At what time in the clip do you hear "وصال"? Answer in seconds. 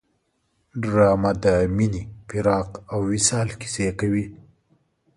3.11-3.47